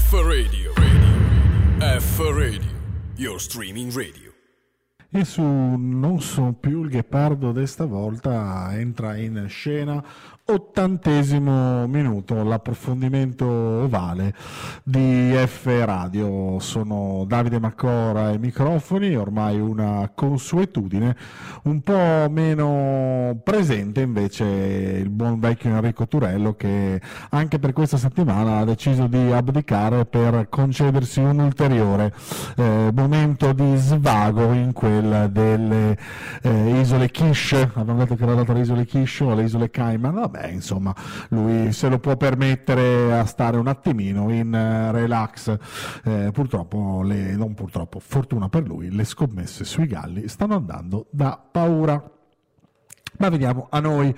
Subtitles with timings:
[0.00, 0.72] F Radio.
[0.74, 1.78] Radio.
[1.80, 2.62] F Radio.
[3.16, 4.29] Your streaming radio.
[5.12, 10.00] E su Non sono più il ghepardo d'esta volta entra in scena
[10.52, 14.34] ottantesimo minuto, l'approfondimento ovale
[14.82, 16.58] di F Radio.
[16.58, 21.16] Sono Davide Maccora ai microfoni, ormai una consuetudine,
[21.64, 27.00] un po' meno presente invece il buon vecchio Enrico Turello che
[27.30, 32.12] anche per questa settimana ha deciso di abdicare per concedersi un ulteriore
[32.56, 35.96] eh, momento di svago in quella delle
[36.42, 40.12] eh, isole Kish, abbiamo detto che era data alle isole Kish o alle isole Cayman,
[40.12, 40.94] vabbè insomma,
[41.28, 45.56] lui se lo può permettere a stare un attimino in uh, relax.
[46.04, 51.40] Eh, purtroppo, le, non purtroppo, fortuna per lui, le scommesse sui Galli stanno andando da
[51.50, 52.02] paura.
[53.18, 54.14] Ma veniamo a noi.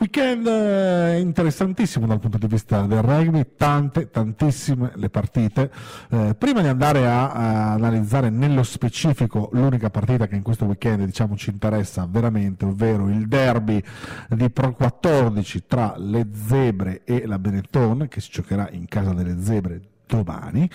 [0.00, 5.70] Weekend eh, interessantissimo dal punto di vista del rugby, tante, tantissime le partite.
[6.08, 11.04] Eh, prima di andare a, a, analizzare nello specifico l'unica partita che in questo weekend
[11.04, 13.82] diciamo, ci interessa veramente, ovvero il derby
[14.30, 19.36] di Pro 14 tra le Zebre e la Benetton, che si giocherà in casa delle
[19.38, 20.68] Zebre domani,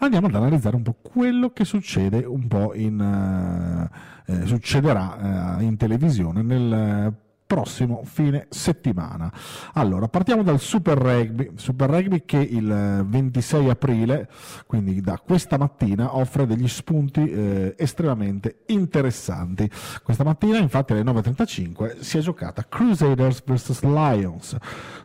[0.00, 5.62] andiamo ad analizzare un po' quello che succede un po' in, uh, eh, succederà uh,
[5.62, 7.21] in televisione nel
[7.52, 9.30] prossimo fine settimana.
[9.74, 14.30] Allora, partiamo dal Super Rugby, Super Rugby che il 26 aprile,
[14.66, 19.70] quindi da questa mattina, offre degli spunti eh, estremamente interessanti.
[20.02, 24.56] Questa mattina, infatti, alle 9.35 si è giocata Crusaders vs Lions.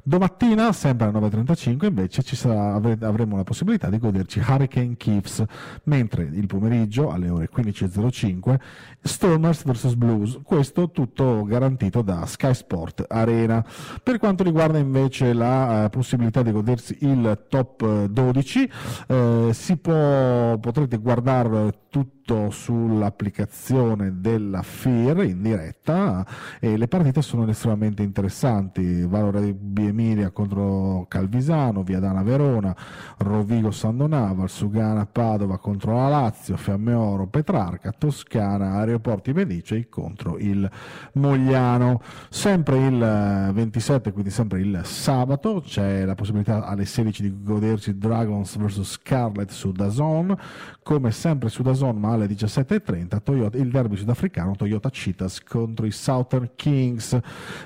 [0.02, 5.44] Domattina, sempre alle 9.35, invece sarà, avremo la possibilità di goderci Hurricane Chiefs,
[5.84, 8.58] mentre il pomeriggio alle ore 15.05
[9.02, 10.40] Stormers vs Blues.
[10.44, 13.66] Questo tutto garantito da Sky Sport Arena.
[14.04, 18.72] Per quanto riguarda invece la uh, possibilità di godersi il top 12,
[19.08, 26.26] eh, si può, potrete guardare tutto tutto sull'applicazione della FIR in diretta
[26.60, 29.04] e le partite sono estremamente interessanti.
[29.04, 32.76] Valore B Emilia contro Calvisano, Viadana Verona,
[33.20, 40.38] Rovigo San Donava, Sugana Padova contro la Lazio, Fiamme Oro Petrarca, Toscana Aeroporti Medicei contro
[40.38, 40.70] il
[41.14, 42.02] Mogliano.
[42.28, 48.58] Sempre il 27, quindi sempre il sabato, c'è la possibilità alle 16 di godersi Dragons
[48.58, 50.38] vs Scarlet su Dazon,
[50.84, 55.92] come sempre su Dazon ma alle 17.30 Toyota, il derby sudafricano Toyota Cheetahs contro i
[55.92, 57.18] Southern Kings,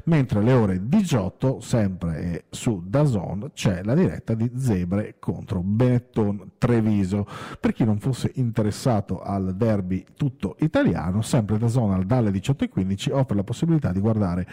[0.06, 7.26] mentre alle ore 18, sempre su Dazon, c'è la diretta di Zebre contro Benetton Treviso.
[7.60, 13.44] Per chi non fosse interessato al derby tutto italiano, sempre Dazon dalle 18.15 offre la
[13.44, 14.48] possibilità di guardare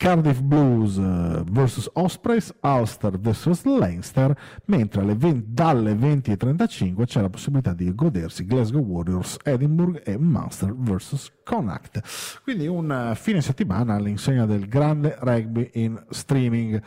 [0.00, 4.34] Cardiff Blues eh, vs Ospreys, Ulster vs Leinster,
[4.64, 11.30] mentre 20, dalle 20.35 c'è la possibilità di godersi Glasgow Warriors, Edinburgh e Munster vs
[11.44, 12.00] Connacht.
[12.42, 16.80] Quindi un eh, fine settimana all'insegna del grande rugby in streaming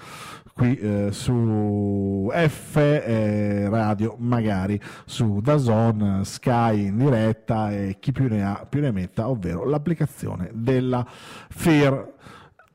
[0.52, 8.28] qui eh, su F eh, Radio, magari su Dazon, Sky in diretta e chi più
[8.28, 12.14] ne ha più ne metta, ovvero l'applicazione della FIR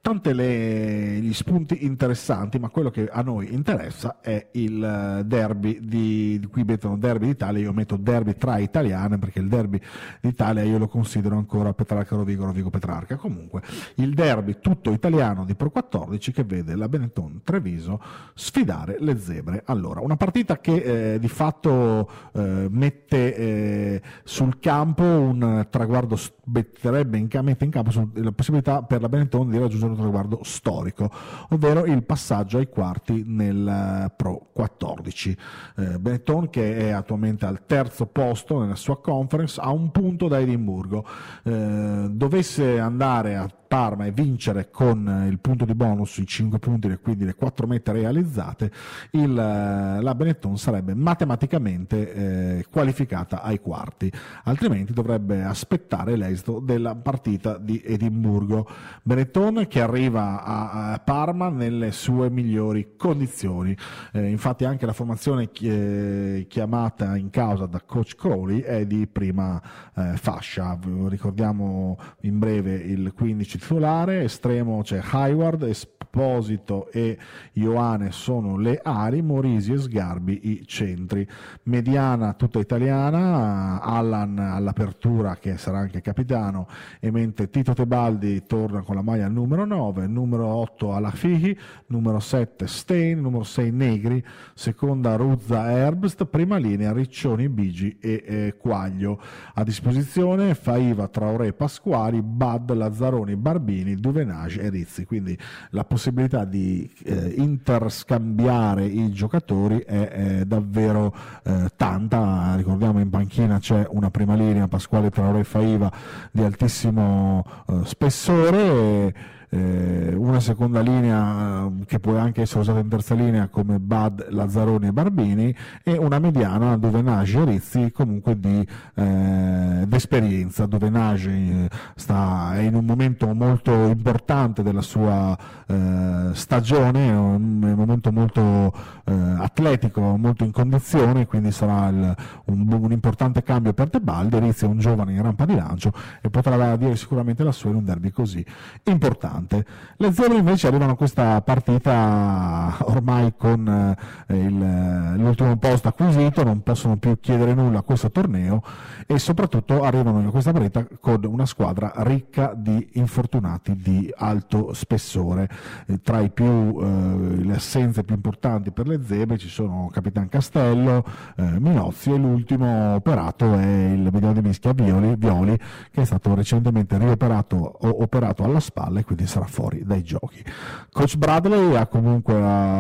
[0.01, 5.81] tante le, gli spunti interessanti, ma quello che a noi interessa è il eh, derby
[5.81, 9.81] di, di qui mettono derby d'Italia, io metto derby tra italiane perché il derby
[10.21, 13.17] d'Italia io lo considero ancora Petrarca Rovigo, Rovigo Petrarca.
[13.17, 13.63] Comunque
[13.97, 18.01] il derby tutto italiano di Pro 14 che vede la Benetton Treviso
[18.35, 19.63] sfidare le zebre.
[19.67, 27.19] Allora, una partita che eh, di fatto eh, mette eh, sul campo un traguardo, metterebbe
[27.19, 31.11] in, mette in campo la possibilità per la Benetton di raggiungere traguardo storico,
[31.51, 35.37] ovvero il passaggio ai quarti nel eh, Pro 14.
[35.77, 40.41] Eh, Benetton, che è attualmente al terzo posto nella sua conference, ha un punto da
[40.41, 41.05] Edimburgo.
[41.43, 46.59] Eh, dovesse andare a Parma e vincere con eh, il punto di bonus, i 5
[46.59, 48.73] punti e quindi le 4 mete realizzate,
[49.11, 54.11] il, eh, la Benetton sarebbe matematicamente eh, qualificata ai quarti,
[54.45, 58.67] altrimenti dovrebbe aspettare l'esito della partita di Edimburgo.
[59.03, 63.77] Benetton che arriva a, a Parma nelle sue migliori condizioni,
[64.13, 69.61] eh, infatti anche la formazione chi, chiamata in causa da coach Crowley è di prima
[69.95, 70.79] eh, fascia,
[71.09, 75.63] ricordiamo in breve il 15 titolare, estremo c'è Hayward,
[76.11, 77.19] Esposito e
[77.53, 81.29] Ioane sono le ali, Morisi e Sgarbi i centri.
[81.65, 86.67] Mediana tutta italiana, Allan all'apertura che sarà anche capitano
[86.99, 91.57] e mentre Tito Tebaldi torna con la maglia numero 9, numero 8 alla Fihi,
[91.89, 94.25] numero 7 Stein, numero 6 Negri,
[94.55, 99.21] seconda Ruzza Herbst, prima linea Riccioni, Bigi e eh, Quaglio.
[99.55, 105.05] A disposizione Faiva, Traoré, Pasquali, Bad, Lazzaroni, Barbini, Duvenage e Rizzi.
[105.05, 105.39] Quindi
[105.71, 105.98] la possibilità
[106.45, 111.15] di eh, interscambiare i giocatori è, è davvero
[111.45, 112.55] eh, tanta.
[112.57, 115.91] Ricordiamo in panchina c'è una prima linea, Pasquale, Traoré, Faiva
[116.31, 118.59] di altissimo eh, spessore.
[118.59, 119.15] E,
[119.51, 124.29] eh, una seconda linea eh, che può anche essere usata in terza linea come Bad,
[124.31, 130.91] Lazzaroni e Barbini e una mediana dove Nage e Rizzi comunque di eh, esperienza, dove
[130.91, 135.37] Nage eh, sta, è in un momento molto importante della sua
[135.67, 138.73] eh, stagione, un, un, momento molto
[139.05, 142.17] eh, atletico, molto in condizione, quindi sarà il,
[142.47, 146.29] un, un, importante cambio per Tebaldi, Rizzi è un giovane in rampa di lancio e
[146.31, 148.45] potrà dire sicuramente la sua in un derby così
[148.85, 149.65] importante importante.
[149.97, 153.97] Le Zebre invece arrivano a questa partita ormai con
[154.27, 158.63] eh, il, l'ultimo posto acquisito, non possono più chiedere nulla a questo torneo
[159.07, 165.49] e soprattutto arrivano a questa partita con una squadra ricca di infortunati di alto spessore.
[165.87, 170.29] Eh, tra i più, eh, le assenze più importanti per le Zebre ci sono Capitan
[170.29, 171.05] Castello,
[171.37, 175.59] eh, Minozzi e l'ultimo operato è il mediano di mischia Violi, Violi
[175.91, 180.43] che è stato recentemente rioperato o operato alla spalla e quindi sarà fuori dai giochi.
[180.91, 182.35] Coach Bradley ha comunque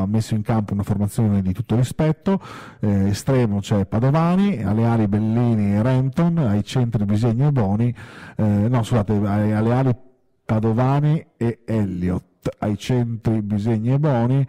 [0.06, 2.40] messo in campo una formazione di tutto rispetto,
[2.80, 7.94] eh, estremo c'è Padovani, alle ali Bellini e Renton, ai centri Bisegno e Boni,
[8.36, 9.96] eh, no scusate, alle ali
[10.44, 12.24] Padovani e Elliott,
[12.58, 14.48] ai centri Bisegni e Boni,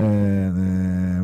[0.00, 0.50] eh,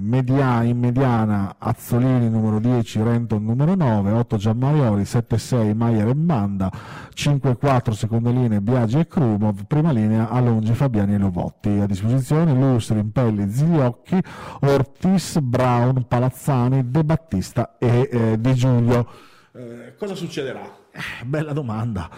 [0.01, 6.73] media, in mediana Azzolini numero 10, Renton numero 9, 8 Giammarioli, 7-6 Maier e Manda,
[7.15, 11.69] 5-4 seconda linea Biagi e Krumov, prima linea Alongi, Fabiani e Lovotti.
[11.69, 14.21] A disposizione Lustri, Impelli, Zigliocchi,
[14.61, 19.07] Ortis, Brown, Palazzani, De Battista e eh, Di Giulio.
[19.53, 20.83] Eh, cosa succederà?
[20.91, 22.09] Eh, bella domanda,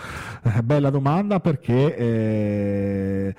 [0.43, 2.07] eh, bella domanda perché eh,
[3.27, 3.35] eh,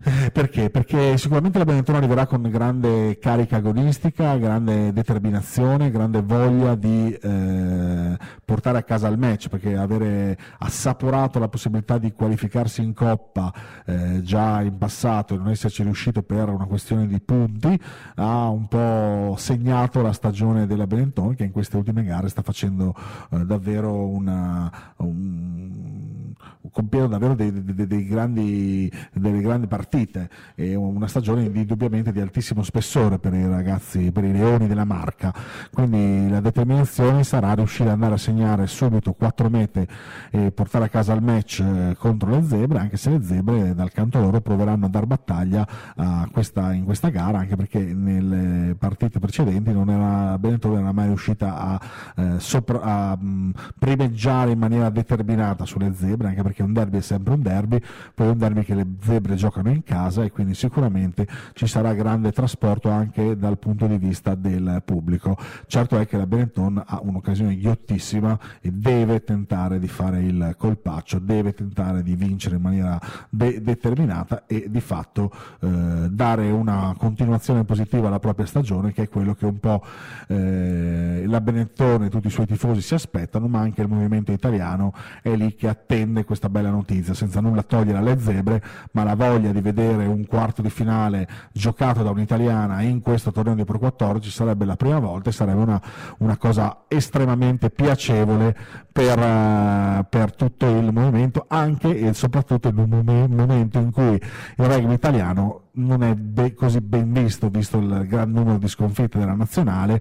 [0.32, 0.70] perché?
[0.70, 8.16] Perché sicuramente la Benetton arriverà con grande carica agonistica, grande determinazione, grande voglia di eh,
[8.44, 13.52] portare a casa il match, perché avere assaporato la possibilità di qualificarsi in Coppa
[13.86, 17.76] eh, già in passato e non esserci riuscito per una questione di punti
[18.14, 22.94] ha un po' segnato la stagione della Benetton che in queste ultime gare sta facendo
[23.30, 26.32] eh, davvero una, un,
[26.70, 32.20] compiendo davvero dei, dei, dei grandi, delle grandi partite partite e una stagione indubbiamente di
[32.20, 35.34] altissimo spessore per i ragazzi, per i leoni della marca.
[35.72, 39.88] Quindi la determinazione sarà riuscire ad andare a segnare subito quattro mete
[40.30, 43.90] e portare a casa il match eh, contro le zebre, anche se le zebre dal
[43.90, 49.18] canto loro proveranno a dar battaglia a questa, in questa gara, anche perché nelle partite
[49.18, 51.80] precedenti non era, Benetton non era mai riuscita a,
[52.16, 57.02] eh, sopra, a mh, primeggiare in maniera determinata sulle zebre, anche perché un derby è
[57.02, 57.80] sempre un derby,
[58.14, 61.66] poi è un derby che le zebre giocano in in casa e quindi sicuramente ci
[61.66, 65.36] sarà grande trasporto anche dal punto di vista del pubblico.
[65.66, 71.18] Certo è che la Benetton ha un'occasione ghiottissima e deve tentare di fare il colpaccio,
[71.18, 77.64] deve tentare di vincere in maniera de- determinata e di fatto eh, dare una continuazione
[77.64, 79.82] positiva alla propria stagione che è quello che un po'
[80.26, 84.92] eh, la Benetton e tutti i suoi tifosi si aspettano, ma anche il movimento italiano
[85.22, 89.52] è lì che attende questa bella notizia, senza nulla togliere alle zebre, ma la voglia
[89.52, 94.30] di vedere un quarto di finale giocato da un'italiana in questo torneo di Pro 14
[94.30, 95.80] sarebbe la prima volta e sarebbe una,
[96.18, 98.56] una cosa estremamente piacevole
[98.90, 104.64] per, uh, per, tutto il movimento, anche e soprattutto in un momento in cui il
[104.64, 109.34] rugby italiano non è be- così ben visto, visto il gran numero di sconfitte della
[109.34, 110.00] nazionale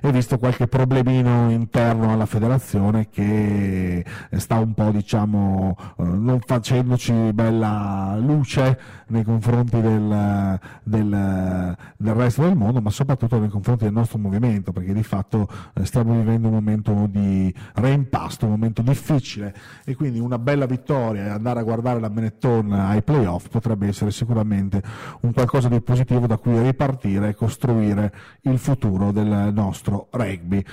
[0.00, 7.32] e visto qualche problemino interno alla federazione che sta un po' diciamo eh, non facendoci
[7.32, 13.92] bella luce nei confronti del, del, del, resto del mondo, ma soprattutto nei confronti del
[13.92, 19.54] nostro movimento, perché di fatto eh, stiamo vivendo un momento di reimpasto, un momento difficile
[19.84, 24.10] e quindi una bella vittoria e andare a guardare la Benetton ai playoff potrebbe essere
[24.10, 24.82] sicuramente
[25.20, 30.64] un qualcosa di positivo da cui ripartire e costruire il futuro del nostro rugby.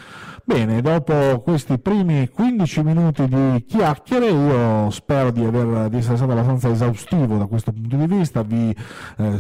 [0.44, 6.32] Bene, dopo questi primi 15 minuti di chiacchiere, io spero di, aver, di essere stato
[6.32, 8.76] abbastanza esaustivo da questo punto di vista, vi
[9.18, 9.40] eh,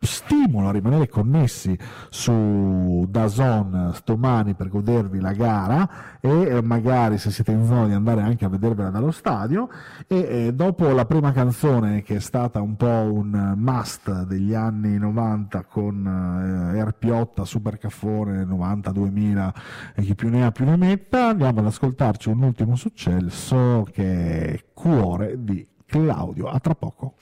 [0.00, 1.76] stimola a rimanere connessi
[2.08, 7.92] su Dazon stomani per godervi la gara e eh, magari se siete in zona di
[7.92, 9.68] andare anche a vedervela dallo stadio
[10.06, 14.98] e eh, dopo la prima canzone che è stata un po' un must degli anni
[14.98, 19.50] 90 con eh, Erpiotta, Super Caffone 90-2000
[19.94, 24.52] e chi più ne ha più ne metta andiamo ad ascoltarci un ultimo successo che
[24.52, 27.14] è Cuore di Claudio a tra poco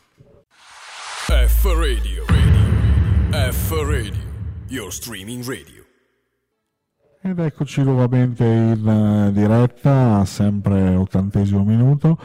[1.27, 2.25] F Radio.
[2.29, 2.66] radio.
[3.37, 4.15] F Radio.
[4.71, 5.86] Your streaming radio.
[7.29, 12.17] Ed eccoci nuovamente in uh, diretta, sempre ottantesimo minuto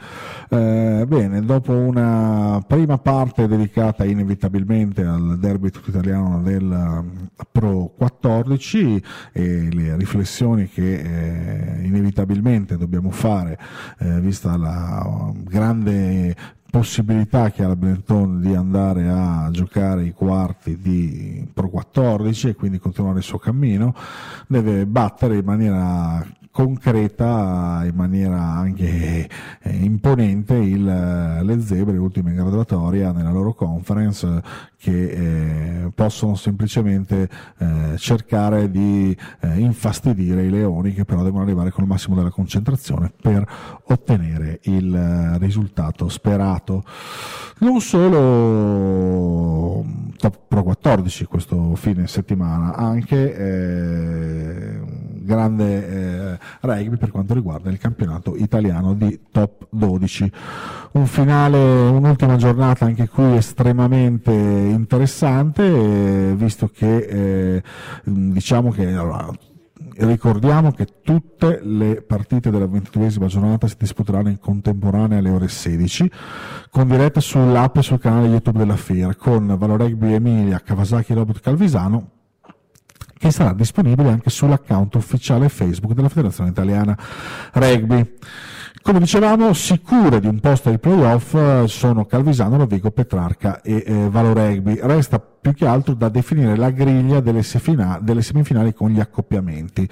[0.49, 7.05] Eh, bene, dopo una prima parte dedicata inevitabilmente al derby tutto italiano del uh,
[7.51, 13.59] Pro 14 e le riflessioni che eh, inevitabilmente dobbiamo fare,
[13.99, 16.35] eh, vista la uh, grande
[16.75, 22.55] possibilità che ha la Benetton di andare a giocare i quarti di Pro 14 e
[22.55, 23.95] quindi continuare il suo cammino,
[24.45, 26.21] deve battere in maniera
[26.55, 29.27] concreta in maniera anche
[29.61, 34.41] eh, imponente il, le zebre ultime in graduatoria nella loro conference
[34.77, 41.71] che eh, possono semplicemente eh, cercare di eh, infastidire i leoni che però devono arrivare
[41.71, 43.45] con il massimo della concentrazione per
[43.87, 46.85] ottenere il eh, risultato sperato.
[47.57, 49.83] Non solo
[50.15, 54.94] top pro 14 questo fine settimana anche eh,
[55.25, 60.31] grande eh, rugby per quanto riguarda il campionato italiano di top 12.
[60.93, 67.63] Un finale, un'ultima giornata anche qui estremamente interessante, eh, visto che eh,
[68.03, 69.29] diciamo che allora,
[69.97, 76.11] ricordiamo che tutte le partite della ventiduesima giornata si disputeranno in contemporanea alle ore 16
[76.69, 82.14] con diretta sull'app e sul canale YouTube della FIR con Valoregby Emilia, Kawasaki Robot Calvisano
[83.25, 86.95] che sarà disponibile anche sull'account ufficiale Facebook della Federazione Italiana
[87.53, 88.17] Rugby.
[88.83, 94.09] Come dicevamo, sicure di un posto ai playoff eh, sono Calvisano, Rovigo, Petrarca e eh,
[94.11, 94.77] Valo Rugby.
[94.79, 99.89] Resta più che altro da definire la griglia delle, semifinali con gli accoppiamenti.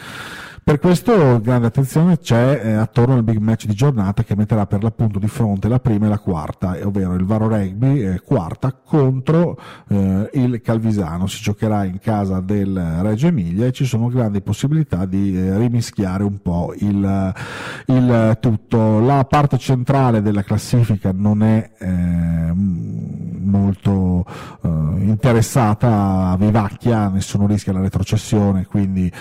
[0.66, 4.82] Per questo grande attenzione c'è eh, attorno al big match di giornata che metterà per
[4.82, 9.60] l'appunto di fronte la prima e la quarta, ovvero il Varo Rugby eh, quarta contro
[9.90, 11.28] eh, il Calvisano.
[11.28, 16.24] Si giocherà in casa del Reggio Emilia e ci sono grandi possibilità di eh, rimischiare
[16.24, 17.34] un po' il,
[17.88, 19.02] il, tutto.
[19.02, 24.26] La parte centrale della classifica non è eh, molto
[24.62, 29.12] eh, interessata, vivacchia, nessuno rischia la retrocessione, quindi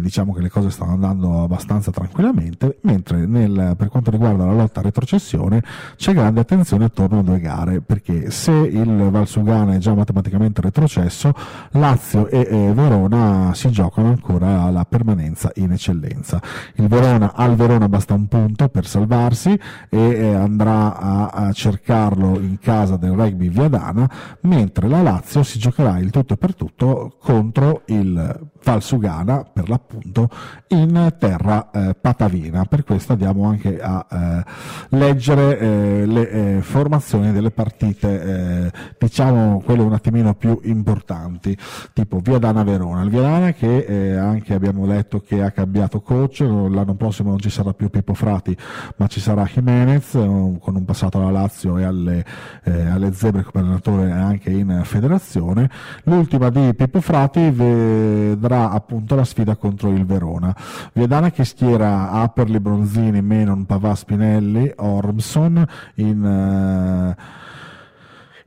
[0.00, 4.80] diciamo che le cose stanno andando abbastanza tranquillamente, mentre nel, per quanto riguarda la lotta
[4.80, 5.62] a retrocessione
[5.96, 11.32] c'è grande attenzione attorno a due gare, perché se il Valsugana è già matematicamente retrocesso,
[11.72, 16.40] Lazio e, e Verona si giocano ancora la permanenza in eccellenza.
[16.74, 19.58] Il Verona al Verona basta un punto per salvarsi
[19.88, 24.08] e andrà a, a cercarlo in casa del rugby Viadana,
[24.42, 30.28] mentre la Lazio si giocherà il tutto per tutto contro il Valsugana per l'appunto
[30.68, 32.64] in terra eh, patavina.
[32.64, 34.44] Per questo andiamo anche a eh,
[34.90, 41.56] leggere eh, le eh, formazioni delle partite, eh, diciamo quelle un attimino più importanti,
[41.92, 43.02] tipo Viadana Verona.
[43.02, 47.50] Il Viadana che eh, anche abbiamo letto che ha cambiato coach, l'anno prossimo non ci
[47.50, 48.56] sarà più Pippo Frati,
[48.96, 52.24] ma ci sarà Jimenez con un passato alla Lazio e alle,
[52.64, 55.70] alle Zebre come allenatore anche in federazione.
[56.04, 60.56] L'ultima di Pippo Frati vedrà appunto la sfida contro il Verona.
[60.92, 67.14] Viadana che schiera Aperli, Bronzini, Menon, Pavà, Spinelli, Ormson in...
[67.16, 67.46] Uh,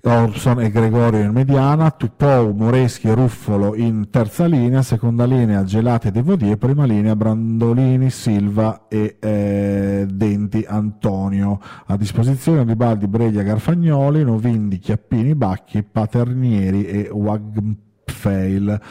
[0.03, 6.07] Orson e Gregorio in mediana, Tupou, Moreschi e Ruffolo in terza linea, seconda linea Gelati
[6.07, 11.59] e Devodier, prima linea Brandolini, Silva e eh, Denti Antonio.
[11.85, 18.81] A disposizione Ribaldi, Breglia, Garfagnoli, Novindi, Chiappini, Bacchi, Paternieri e Wagpfail.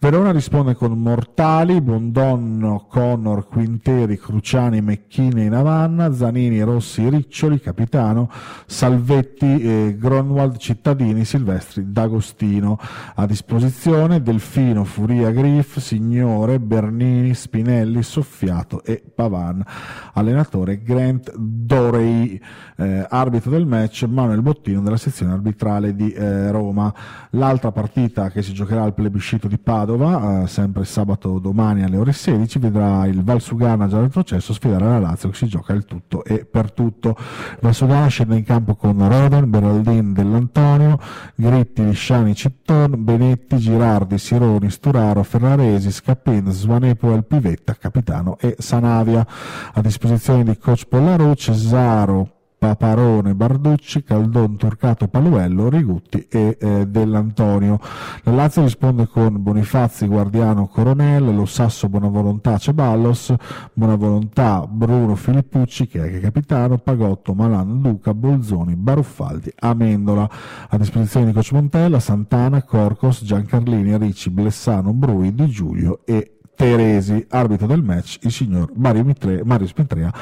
[0.00, 8.30] Verona risponde con Mortali, Bondonno, Connor, Quinteri, Cruciani, Mecchini, Navanna, Zanini, Rossi, Riccioli, Capitano,
[8.64, 12.78] Salvetti, eh, Gronwald, Cittadini, Silvestri, D'Agostino.
[13.16, 19.64] A disposizione Delfino, Furia, Griff, Signore, Bernini, Spinelli, Soffiato e Pavan.
[20.12, 22.40] Allenatore Grant Dorey,
[22.76, 26.94] eh, arbitro del match Manuel Bottino della sezione arbitrale di eh, Roma.
[27.30, 31.96] L'altra partita che si giocherà al plebiscito di Padova Padova, eh, sempre sabato domani alle
[31.96, 36.24] ore 16, vedrà il Valsugana già retrocesso sfidare la Lazio che si gioca il tutto
[36.24, 37.16] e per tutto.
[37.62, 41.00] Valsugana scende in campo con Roden, Beraldin dell'Antonio,
[41.34, 49.26] Gritti, Lisciani, Citton, Benetti, Girardi, Sironi, Sturaro, Ferraresi, Scappin, Svanepo, El Pivetta, capitano e Sanavia.
[49.72, 57.78] A disposizione di coach Pollaru, Cesaro, Paparone, Barducci, Caldon, Torcato, Paluello, Rigutti e eh, Dell'Antonio.
[58.24, 63.32] La Lazio risponde con Bonifazzi, Guardiano, Coronel, Lo Sasso, Buonavolontà, Ceballos,
[63.72, 70.28] Buonavolontà, Bruno, Filippucci, che è anche capitano, Pagotto, Malan, Duca, Bolzoni, Baruffaldi, Amendola.
[70.68, 77.24] A disposizione di Coach Montella, Santana, Corcos, Giancarlini, Ricci, Blessano, Brui, Di Giulio e Teresi,
[77.30, 80.12] arbitro del match, il signor Mario, Mitre, Mario Spintrea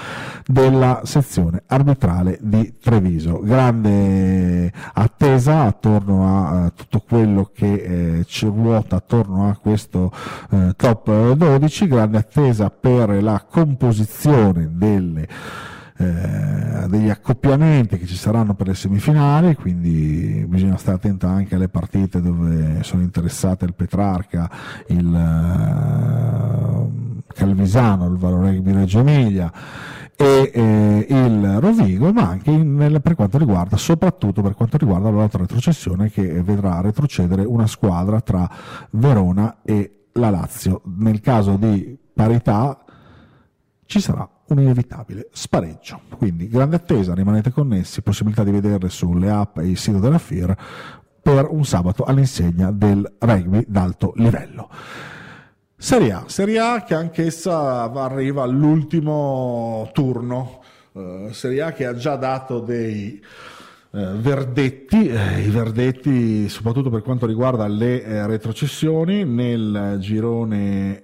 [0.46, 3.40] della sezione arbitrale di Treviso.
[3.40, 10.12] Grande attesa attorno a uh, tutto quello che eh, ci ruota attorno a questo
[10.50, 15.26] uh, top 12, grande attesa per la composizione delle
[15.98, 21.68] eh, degli accoppiamenti che ci saranno per le semifinali, quindi bisogna stare attenti anche alle
[21.68, 24.50] partite dove sono interessate il Petrarca,
[24.88, 25.95] il uh,
[27.46, 29.52] Calvisano, il Valo Rugby Reggio Emilia
[30.16, 35.40] e eh, il Rovigo, ma anche in, per quanto riguarda, soprattutto per quanto riguarda l'altra
[35.40, 38.48] retrocessione che vedrà retrocedere una squadra tra
[38.90, 40.80] Verona e la Lazio.
[40.96, 42.82] Nel caso di parità
[43.84, 46.00] ci sarà un inevitabile spareggio.
[46.16, 50.56] Quindi grande attesa, rimanete connessi, possibilità di vederle sulle app e il sito della FIR
[51.22, 54.70] per un sabato all'insegna del rugby d'alto livello.
[55.78, 62.16] Serie A, Serie A che anch'essa arriva all'ultimo turno, uh, Serie A che ha già
[62.16, 63.22] dato dei
[63.90, 71.02] uh, verdetti, eh, i verdetti soprattutto per quanto riguarda le eh, retrocessioni, nel girone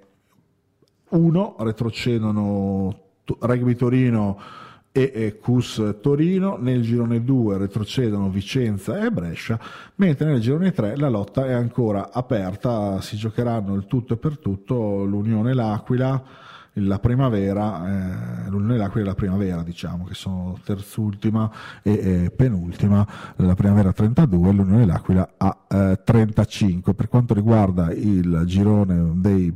[1.10, 2.98] 1 retrocedono
[3.40, 4.40] Rugby Torino
[4.92, 9.58] e, Cus Torino, nel girone 2 retrocedono Vicenza e Brescia,
[9.96, 14.38] mentre nel girone 3 la lotta è ancora aperta, si giocheranno il tutto e per
[14.38, 16.22] tutto l'Unione L'Aquila,
[16.74, 21.50] la primavera, eh, l'Unione L'Aquila e la primavera, diciamo, che sono terzultima
[21.82, 23.06] e eh, penultima,
[23.36, 26.94] la primavera 32 e l'Unione L'Aquila a eh, 35.
[26.94, 29.52] Per quanto riguarda il girone dei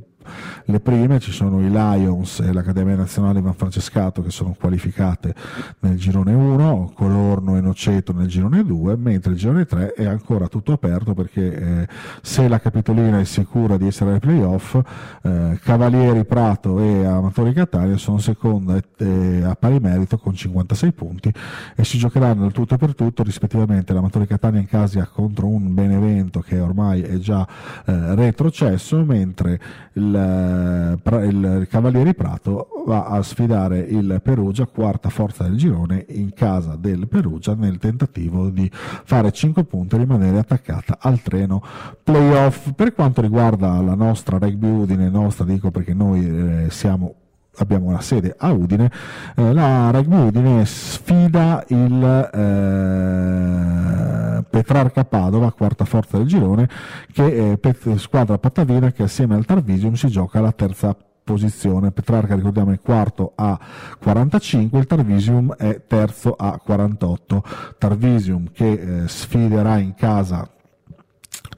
[0.64, 5.34] le prime ci sono i Lions e l'Accademia Nazionale Ivan Francescato che sono qualificate
[5.80, 10.48] nel girone 1, Colorno e Noceto nel girone 2, mentre il girone 3 è ancora
[10.48, 11.88] tutto aperto perché eh,
[12.22, 14.78] se la Capitolina è sicura di essere ai playoff,
[15.22, 20.92] eh, Cavalieri Prato e Amatori Catania sono seconda e, e, a pari merito con 56
[20.92, 21.32] punti
[21.74, 26.40] e si giocheranno il tutto per tutto rispettivamente l'Amatori Catania in casa contro un Benevento
[26.40, 27.46] che ormai è già
[27.86, 29.60] eh, retrocesso, mentre
[29.94, 36.76] il il, Cavalieri Prato va a sfidare il Perugia, quarta forza del girone, in casa
[36.76, 41.62] del Perugia nel tentativo di fare 5 punti e rimanere attaccata al treno
[42.02, 42.72] playoff.
[42.74, 47.14] Per quanto riguarda la nostra rugby Udine, nostra dico perché noi eh, siamo
[47.58, 48.90] abbiamo una sede a Udine,
[49.34, 53.95] eh, la Rugby Udine sfida il eh,
[54.42, 56.68] Petrarca Padova, quarta forza del girone,
[57.12, 60.96] che è squadra pattavina che assieme al Tarvisium si gioca la terza
[61.26, 61.90] posizione.
[61.90, 63.58] Petrarca, ricordiamo, è quarto a
[63.98, 67.42] 45, il Tarvisium è terzo a 48.
[67.78, 70.48] Tarvisium che eh, sfiderà in casa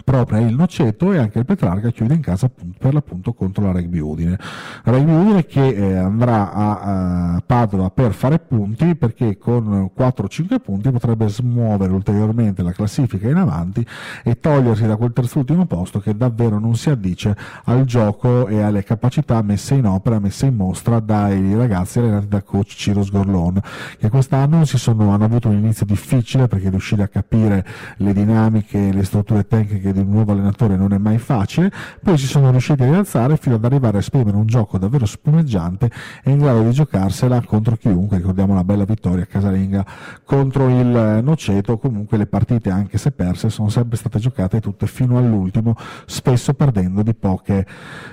[0.08, 3.98] propria il Noceto e anche il Petrarca chiude in casa per l'appunto contro la Rugby
[3.98, 4.38] Udine.
[4.84, 10.90] Rugby Udine che eh, andrà a, a, Padova per fare punti perché con 4-5 punti
[10.90, 13.86] potrebbe smuovere ulteriormente la classifica in avanti
[14.24, 18.84] e togliersi da quel terzultimo posto che davvero non si addice al gioco e alle
[18.84, 23.60] capacità messe in opera, messe in mostra dai ragazzi allenati da coach Ciro Sgorlon
[23.98, 27.66] che quest'anno sono, hanno avuto un inizio difficile perché riuscire a capire
[27.98, 31.70] le dinamiche, le strutture tecniche di un nuovo allenatore non è mai facile,
[32.02, 35.90] poi si sono riusciti a rialzare fino ad arrivare a esprimere un gioco davvero spumeggiante
[36.22, 39.84] e in grado di giocarsela contro chiunque, ricordiamo una bella vittoria casalinga
[40.24, 45.18] contro il Noceto, comunque le partite anche se perse sono sempre state giocate tutte fino
[45.18, 45.74] all'ultimo,
[46.06, 47.66] spesso perdendo di, poche,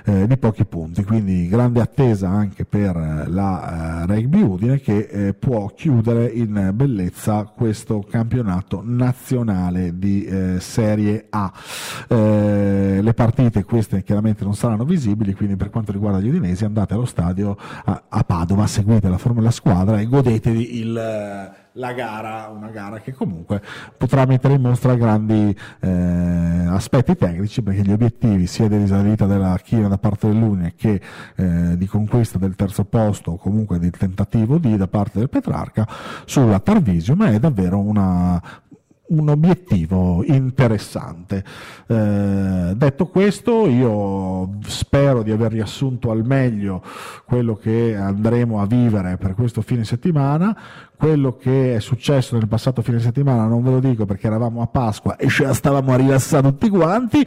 [0.04, 5.34] eh, di pochi punti, quindi grande attesa anche per la eh, Rugby Udine che eh,
[5.34, 11.52] può chiudere in bellezza questo campionato nazionale di eh, Serie A.
[12.08, 16.94] Eh, le partite queste chiaramente non saranno visibili, quindi per quanto riguarda gli udinesi andate
[16.94, 22.68] allo stadio a, a Padova, seguite la, la squadra e godetevi il la gara, una
[22.68, 23.62] gara che comunque
[23.96, 29.58] potrà mettere in mostra grandi eh, aspetti tecnici perché gli obiettivi sia di risalita della
[29.62, 31.00] China da parte dell'Unia che
[31.36, 35.86] eh, di conquista del terzo posto o comunque di tentativo di da parte del Petrarca
[36.24, 38.42] sulla Tarvisio ma è davvero una,
[39.08, 41.44] un obiettivo interessante.
[41.86, 46.82] Eh, detto questo, io spero di aver riassunto al meglio
[47.24, 50.56] quello che andremo a vivere per questo fine settimana.
[50.96, 54.66] Quello che è successo nel passato fine settimana non ve lo dico perché eravamo a
[54.66, 57.22] Pasqua e ce la stavamo a rilassare tutti quanti,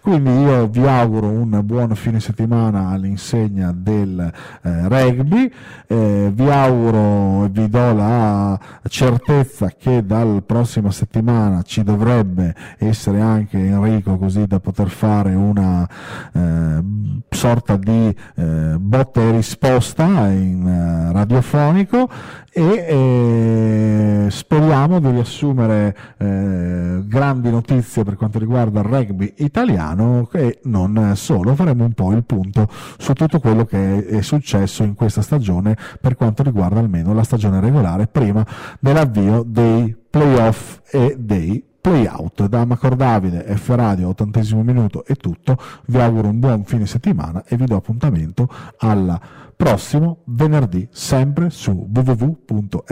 [0.00, 5.52] quindi io vi auguro un buon fine settimana all'insegna del eh, rugby,
[5.86, 11.21] eh, vi auguro e vi do la certezza che dal prossima settimana
[11.64, 15.88] ci dovrebbe essere anche Enrico così da poter fare una
[16.32, 16.82] eh,
[17.30, 22.08] sorta di eh, botta e risposta in eh, radiofonico
[22.54, 30.58] e eh, speriamo di riassumere eh, grandi notizie per quanto riguarda il rugby italiano e
[30.64, 35.22] non solo, faremo un po' il punto su tutto quello che è, successo in questa
[35.22, 38.46] stagione per quanto riguarda almeno la stagione regolare prima
[38.78, 42.46] dell'avvio dei playoff e dei playout.
[42.48, 45.56] Da Macor Davide, F Radio, ottantesimo minuto è tutto.
[45.86, 49.20] Vi auguro un buon fine settimana e vi do appuntamento al
[49.62, 52.88] prossimo venerdì, sempre su www.fradio.it.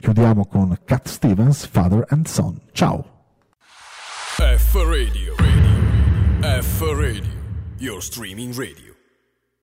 [0.00, 2.60] Chiudiamo con Cat Stevens, Father and Son.
[2.72, 3.04] Ciao!
[4.38, 5.70] F Radio, radio.
[6.60, 7.30] F Radio,
[7.78, 8.89] your streaming radio.